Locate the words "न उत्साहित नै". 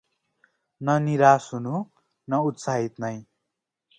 2.27-3.13